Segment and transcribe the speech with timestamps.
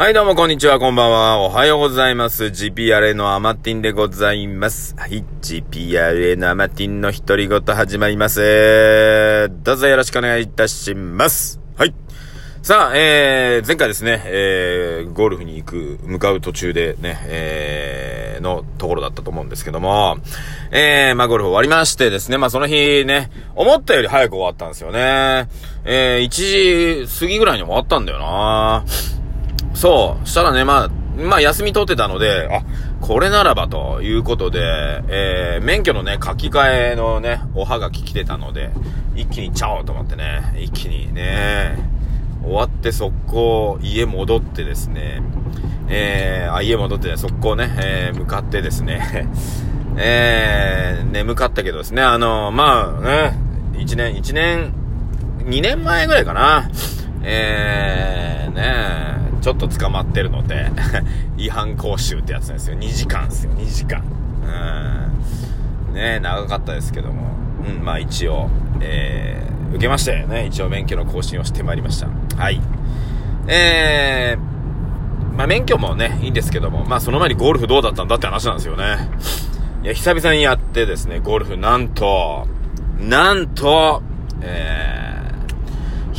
[0.00, 1.40] はい、どうも、こんにちは、こんばんは。
[1.40, 2.44] おはようございます。
[2.44, 4.94] GPRA のアマティンでございます。
[4.96, 9.50] はい、GPRA のアマティンの独り言始まります。
[9.62, 11.60] どうぞよろしくお願いいたします。
[11.76, 11.94] はい。
[12.62, 20.16] さあ、えー、前回ですね、えー、ゴルフに行く、向かう途中でね、えー、のところだったと思うんですけども、
[20.70, 25.50] えー、まあゴルフ終わりましてですね、まあその日ね、思ったより早く終わったんですよね。
[25.84, 28.86] えー、1時過ぎぐらいに終わったんだよな
[29.74, 30.28] そう。
[30.28, 32.62] したらね、まあ、まあ休み取ってたので、あ、
[33.00, 34.60] これならばということで、
[35.08, 38.70] えー、免許のね、書き換えのね、おはがき来てたので、
[39.16, 41.78] 一気にちゃおうと思ってね、一気にね、
[42.42, 45.22] 終わって速攻家戻ってですね、
[45.88, 49.28] えー、あ、家戻ってね、速攻ね、えー、向かってですね、
[49.96, 53.38] えー、眠かったけどですね、あの、まあね、
[53.78, 54.72] 一年、一年、
[55.44, 56.70] 二年前ぐらいかな、
[57.22, 60.70] えー、ねちょっと捕まってるので、
[61.36, 62.76] 違反講習ってやつなんですよ。
[62.76, 64.02] 2時間ですよ、2時間。
[65.88, 65.94] うん。
[65.94, 67.30] ね長かったですけども。
[67.66, 68.48] うん、まあ一応、
[68.80, 72.08] えー、受けまして、ね、一応免許の更新をしてまいりました。
[72.36, 72.60] はい。
[73.46, 79.08] えー、まあ免許もね、いいんですけども、まあその前にゴルフどうだったんだって話なんですよね。
[79.82, 82.46] いや、久々にやってですね、ゴルフなんと、
[82.98, 84.02] なんと、
[84.42, 84.99] えー、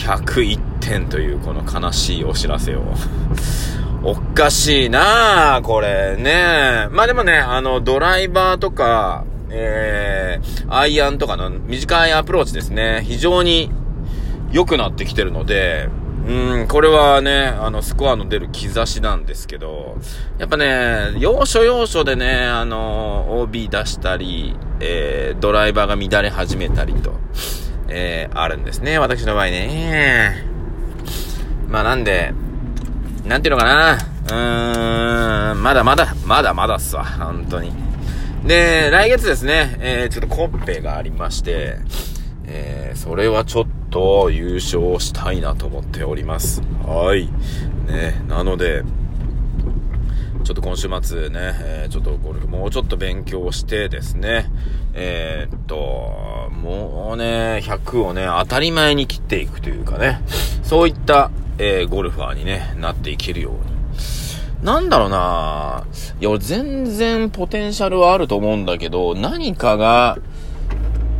[0.00, 2.82] 101点というこの悲しいお知らせを。
[4.02, 6.88] おかしいなあこれね。
[6.90, 13.02] まあでもね、あの、ドライバーとか、えー、アイアンとかの短いアプローチですね。
[13.04, 13.70] 非常に
[14.52, 15.88] 良くなってきてるので、
[16.26, 19.96] うん、これはね、あの、スコアの出る兆しなんですけど、
[20.38, 27.14] やっぱね、要所要所でね、あの、OB 出したり、えー、ドライバーが乱れ始めたりと、
[27.90, 30.44] えー、あるんですね、私の場合ね。
[31.68, 32.32] まあなんで、
[33.26, 37.72] なんていうのかな、うーん、まだまだ、まだまだっすわ、本当に。
[38.44, 41.76] で、来月ですね、えー、ちょっとコッペがありまして、
[42.46, 46.62] えー、それはちょっと優勝したいなと思っております。
[46.86, 47.28] はい。
[47.86, 48.82] ね、なので、
[50.44, 54.50] ちょっと今週末ね、えー、ちょっとゴルフもうちょっと勉強してですね、
[54.94, 60.22] えー、っと、もうね、100をね、当たり前に切っていくというかね、
[60.62, 63.60] そういった、えー、ゴルファーにね、なっていけるように。
[64.62, 65.84] なんだろうな
[66.20, 70.18] いや、俺全然ポテンシャルはあると思うんだけど、何かが、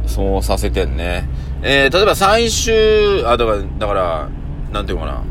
[0.07, 1.29] そうさせてんね。
[1.63, 4.29] えー、例えば最終、あ、だから、だから、
[4.73, 5.23] なんていうのかな。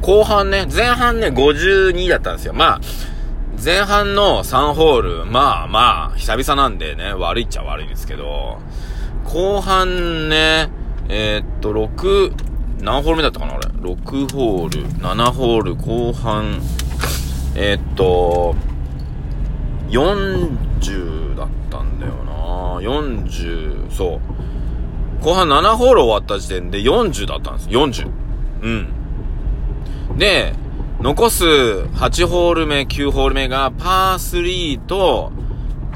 [0.00, 2.52] 後半ね、前半ね、52だったんですよ。
[2.52, 2.80] まあ、
[3.64, 8.58] 前半の3ホール、まあまあ、久々なんでね、悪いっちゃ悪いですけど、
[9.22, 10.68] 後半ね、
[11.08, 12.34] えー、っと、6、
[12.82, 13.68] 何ホール目だったかな俺。
[13.68, 16.60] 6ホール、7ホール、後半、
[17.54, 18.56] えー、っと、
[19.90, 22.32] 40だったんだよな
[22.80, 24.16] 40、そ
[25.20, 25.24] う。
[25.24, 27.68] 後半7ホール終わった時点で40だったんです。
[27.68, 28.10] 40。
[28.62, 30.18] うん。
[30.18, 30.52] で、
[31.02, 35.32] 残す8ホール目、9ホール目がパー3と、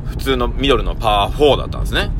[0.06, 2.10] 普通のミドルのパー4だったんですね。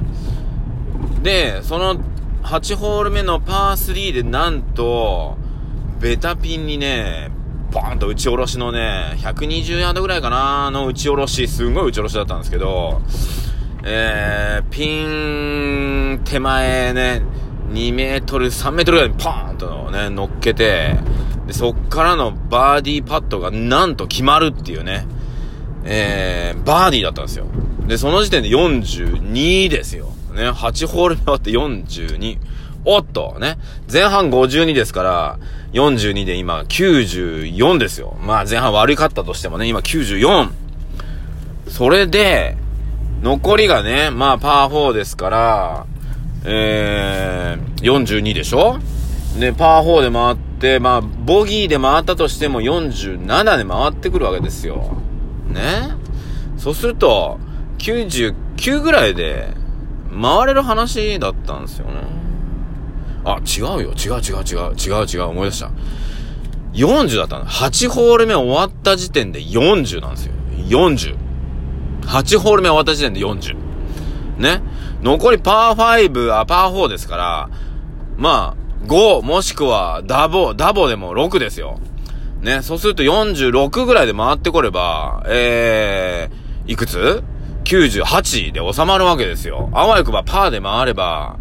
[1.21, 1.97] で、その
[2.45, 5.37] 8ホール目のパー3でなんと、
[5.99, 7.33] ベタピンにね、
[7.73, 13.01] バーンと打ち下ろしのね、120ヤードぐらいかなの打ち下ろし、すんごい打ち下ろしだったんですけど、
[13.83, 17.23] えー、ピン手前ね、
[17.73, 20.97] 2メートル、3メートルぐらいにパーンとね、乗っけて、
[21.47, 25.07] で、そっからのバーディーパットがなんと決まるっていうね、
[25.85, 27.47] えー、バーディーだったんですよ。
[27.87, 30.13] で、その時点で42ですよ。
[30.35, 32.39] ね、8ホール目終わって42。
[32.85, 33.59] おっと、ね。
[33.93, 35.39] 前半52ですから、
[35.73, 38.17] 42で今94ですよ。
[38.23, 40.51] まあ前半悪かったとしてもね、今94。
[41.69, 42.57] それで、
[43.23, 45.87] 残りがね、まあパー4ですから、
[46.45, 48.79] えー、42でしょ？
[49.39, 54.97] で、パー4で回って、まあ、ボギーで回ったとしても47で回ってくるわけですよ。
[55.49, 55.91] ね？
[56.57, 57.39] そうすると、
[57.79, 59.49] 99ぐらいで
[60.11, 61.93] 回れる話だったんですよね。
[63.25, 63.93] あ、違うよ。
[63.93, 64.75] 違う違う違う。
[64.75, 65.23] 違う違う。
[65.25, 65.71] 思い出した。
[66.73, 67.45] 40だったの。
[67.45, 70.33] 8ホール目終わった時点で40なんですよ。
[70.69, 71.17] 40。
[72.03, 73.57] 8ホール目終わった時点で40。
[74.39, 74.63] ね？
[75.03, 77.51] 残りパー5、あ、パー4ですから、
[78.17, 81.79] まあ、5もしくはダボ、ダボでも6ですよ。
[82.41, 82.63] ね。
[82.63, 87.23] そうすると46ぐらいで回ってこれば、えー、いくつ
[87.65, 89.71] ?98 で収まるわけですよ。
[89.73, 91.39] あわよくばパーで回れば、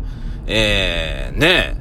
[0.48, 1.78] えー、ね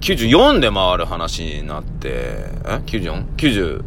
[0.00, 3.84] 94で回る話になって、え ?94?90、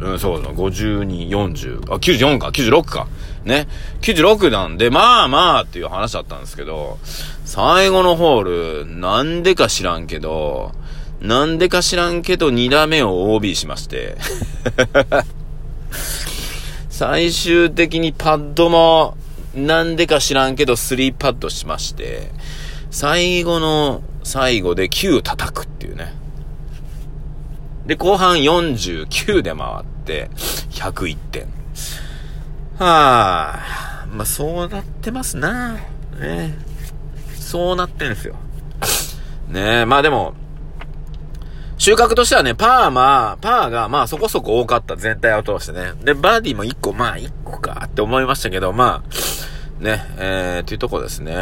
[0.00, 3.08] うん、そうだ、52、40、あ、94か、96か。
[3.48, 3.66] ね。
[4.02, 6.98] 96なんで、まあまあっていう話だったんですけど、
[7.44, 10.72] 最後のホール、なんでか知らんけど、
[11.20, 14.16] なんでか知らんけど、2打目を OB しまして。
[16.90, 19.16] 最終的にパッドも、
[19.54, 22.30] なんでか知らんけど、3パッドしまして、
[22.90, 26.14] 最後の最後で9叩くっていうね。
[27.86, 30.30] で、後半49で回って、
[30.70, 31.46] 101点。
[32.78, 33.56] は
[34.04, 35.74] あ、まあ、そうなってますな。
[36.20, 36.56] ね
[37.34, 38.36] そうなってんすよ。
[39.48, 40.34] ねえ、まあでも、
[41.78, 45.92] 収穫としてはね、パーま、パーがまあそこそこ多かった全体を通してね。
[46.02, 49.10] で、バーディーも1個、まあ1個かって思いましたけど、まあ、
[49.80, 51.32] ね、えー、というとこですね。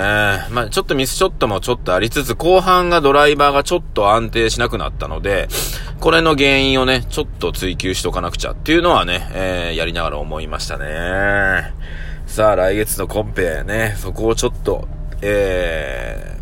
[0.51, 5.49] まあ、ちょっとミスショットもちょっとありつつ、後半がドライバーがちょっと安定しなくなったので、
[6.01, 11.73] これの原因をね、ちょっと追求しとかなくちゃっていうのはね、えー、やりながら思いましたね。
[12.27, 14.87] さあ、来月のコンペね、そこをちょっと、
[15.23, 16.37] え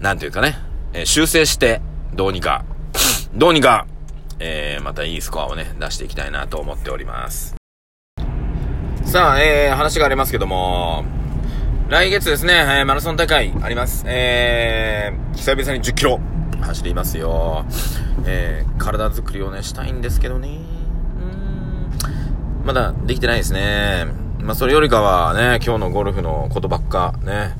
[0.00, 0.56] ー、なんていうかね、
[0.94, 1.82] え、修正して、
[2.14, 2.64] どうにか、
[3.34, 3.86] どうにか、
[4.38, 7.54] えー、またいいスコアをね、出していきたいなと思っております。
[9.04, 11.04] さあ、えー、話がありますけども、
[11.86, 14.04] 来月ですね、えー、マラソン大会あります。
[14.06, 16.18] えー、久々に10キロ
[16.62, 17.66] 走りますよ。
[18.24, 20.60] えー、体作りをね、したいんですけどね。
[22.64, 24.06] まだできてないですね。
[24.40, 27.54] まあ、それよりかはね、今日のゴルフのことばっか、ね。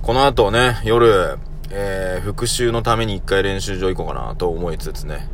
[0.00, 1.38] この後ね、夜、
[1.70, 5.28] えー、復習のために一回練習場行こうかなと思いつつね。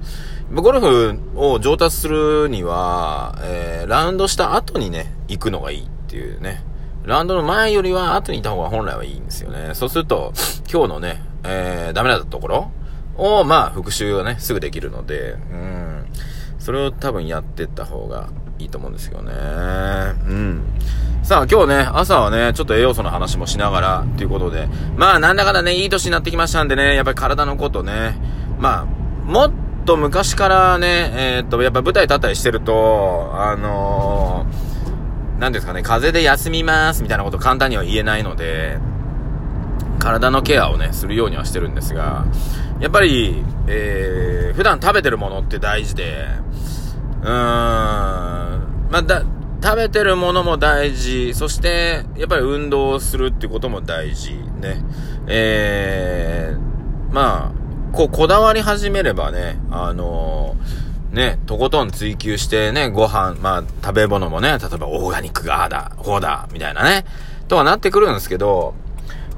[0.52, 6.71] ゴルフを上達するには、えー、ラウンドした後にね、行くのがいいっていうね。
[7.04, 9.74] ラウンドの前よりは後にいた方が本来はいいんですよね。
[9.74, 10.32] そうすると、
[10.70, 12.70] 今日のね、えー、ダメだったところ
[13.16, 16.06] を、まあ、復習がね、すぐできるので、うん。
[16.58, 18.28] それを多分やってった方が
[18.60, 19.32] いいと思うんですよね。
[19.32, 19.36] う
[20.32, 20.62] ん。
[21.24, 28.14] さあ、今日ね、朝はね、ちょっと栄養素の話もしながら、ということで、まあ、なんだかんだね、いい年になってきましたんでね、やっぱり体のことね、
[28.60, 28.84] まあ、
[29.24, 29.52] もっ
[29.86, 34.71] と昔からね、えー、っと、やっぱ舞台立ったりしてると、あのー
[35.42, 38.78] 何ですかね、風邪で休みますみたいなこと簡単には言えないので、
[39.98, 42.26] 体のケアをね、するようにはしてるんですが、
[42.78, 46.28] やっぱり、えー、普段食べてるものって大事で、
[47.22, 47.30] うーん、
[48.88, 49.24] まあ、だ、
[49.60, 54.84] 食べてるものも大事、そして、やっぱり運動をするってことも大事、ね。
[55.26, 60.81] えー、まあ、こう、こだわり始めればね、あのー
[61.12, 67.04] ね、とことん追求してね、ご飯、まあ、食べ物もね、例えばオーガニックがあだ、こうだ、みたいなね、
[67.48, 68.74] とはなってくるんですけど、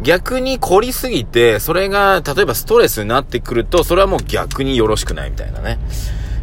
[0.02, 5.78] 逆に凝りすぎて、それが、例えばストレスになってくると、それはもう逆によろしくないみたいなね。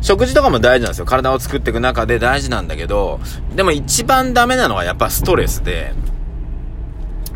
[0.01, 1.05] 食事とかも大事なんですよ。
[1.05, 3.19] 体を作っていく中で大事なんだけど、
[3.55, 5.93] でも一番ダメなのはやっぱストレスで、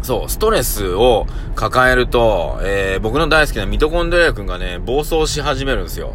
[0.01, 6.13] そう、ストレスを抱えると、えー、僕の大好きなミトコンドリア君がね、暴走し始めるんですよ。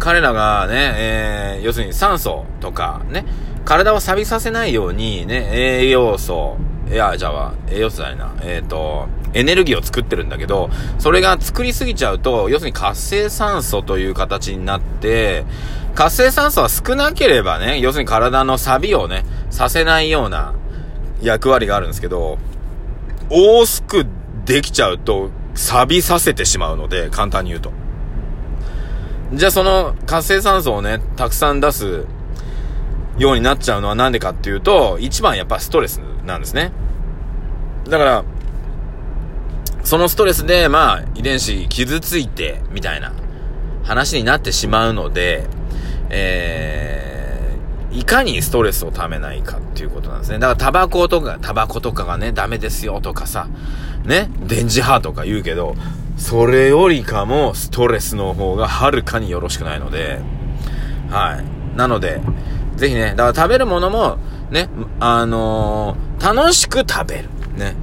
[0.00, 3.26] 彼らがね、えー、要するに酸素とか、ね、
[3.64, 6.56] 体を錆びさせないように、ね、栄養素、
[6.90, 15.44] いや、じゃあ、栄養素じゃないな、えっ、ー、と、エネルギーを作ってるんだけど、それが作りすぎちゃうと、要するに活性酸素という形になって、
[15.94, 20.54] 活性酸素は少なければね、要するに体の錆びをね、させないような
[21.20, 22.38] 役割があるんですけど、
[23.28, 24.06] 多すく
[24.46, 27.79] できちゃうと、錆びさせてしまうので、簡単に言うと。
[29.32, 32.04] じゃあその活性酸素をね、たくさん出す
[33.18, 36.72] ようになっちゃうのはなんでかっていうと、一番やっぱストレスなんですね。
[37.88, 38.24] だから、
[39.84, 43.12] そのストレスで、まあ、遺伝子傷ついて、みたいな
[43.84, 45.46] 話になってしまうので、
[46.10, 50.38] えー、いかにストレスをためないかっていうことなんですね。
[50.38, 53.48] だからタバコとか、タバコとかがね、ダメですよとかさ、
[54.04, 55.76] ね、電磁波とか言うけど、
[56.20, 60.20] それよりかもストレスの方がはるかによろしくないので、
[61.08, 61.76] はい。
[61.76, 62.20] なので、
[62.76, 64.18] ぜひね、だから食べるものも、
[64.50, 64.68] ね、
[65.00, 67.28] あのー、楽しく食べる。
[67.56, 67.74] ね。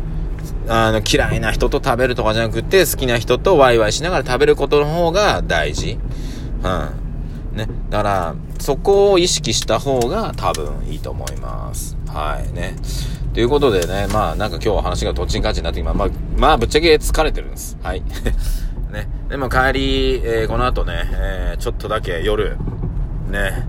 [0.70, 5.98] あの、嫌いな人と食べるとかじゃなくて、好きな人とワイワイしながら食べることの方が大事。
[6.64, 7.58] うん。
[7.58, 7.68] ね。
[7.90, 11.98] だから、そこを意識した方が多分いいと思います。
[12.08, 12.76] はいね。
[13.34, 17.78] ということでね、まあなんか今日は話がどっちにかちになってきままあ、まあぶっちゃけ疲れてるんです。
[17.84, 18.02] はい。
[18.92, 19.08] ね。
[19.30, 22.58] でも帰り、えー、この後ね、えー、ちょっとだけ夜、
[23.30, 23.68] ね、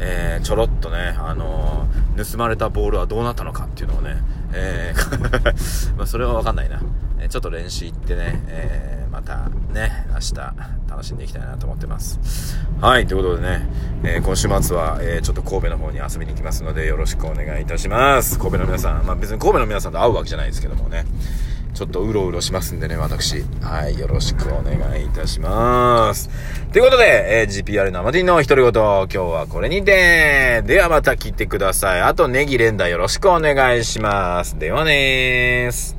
[0.00, 4.16] えー、ちょろっとね、あの、盗まれたボールはどうなったのかっていうのをね、
[4.52, 6.80] えー、 まあそれはわかんないな。
[7.18, 10.34] えちょっと練習行ってね、えーまたね、明日
[10.90, 12.58] 楽しんでいきたいなと思ってます。
[12.82, 13.66] はい、ということでね、
[14.04, 18.38] えー、今週末は、えー、ちょっと神戸の方に遊びに行きますのでよろしくお願いいたします。
[18.38, 21.06] 神戸の皆さん、まあ別に神戸の皆さんと会うわけじゃないですけどもね、
[21.72, 23.42] ちょっとうろうろしますんでね、私。
[23.62, 26.28] はい、よろしくお願いいたします。
[26.72, 32.02] ということで、えー、GPR 生ティの独り言、今日はこれにて、ではまた聞いてください。
[32.02, 34.58] あとネギ連打よろしくお願いします。
[34.58, 35.95] ではねーす。